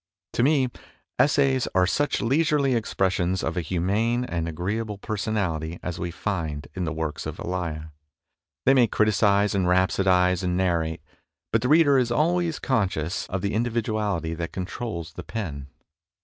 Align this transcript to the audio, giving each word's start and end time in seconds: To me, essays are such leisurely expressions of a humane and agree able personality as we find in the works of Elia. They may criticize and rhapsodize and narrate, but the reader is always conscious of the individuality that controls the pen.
To 0.33 0.41
me, 0.41 0.67
essays 1.19 1.67
are 1.75 1.85
such 1.85 2.23
leisurely 2.23 2.73
expressions 2.73 3.43
of 3.43 3.55
a 3.55 3.61
humane 3.61 4.25
and 4.25 4.47
agree 4.47 4.79
able 4.79 4.97
personality 4.97 5.77
as 5.83 5.99
we 5.99 6.09
find 6.09 6.67
in 6.73 6.85
the 6.85 6.91
works 6.91 7.27
of 7.27 7.37
Elia. 7.39 7.89
They 8.65 8.73
may 8.73 8.87
criticize 8.87 9.53
and 9.53 9.67
rhapsodize 9.67 10.41
and 10.41 10.57
narrate, 10.57 11.03
but 11.51 11.61
the 11.61 11.67
reader 11.69 11.99
is 11.99 12.11
always 12.11 12.57
conscious 12.57 13.27
of 13.27 13.43
the 13.43 13.53
individuality 13.53 14.33
that 14.33 14.51
controls 14.51 15.13
the 15.13 15.23
pen. 15.23 15.67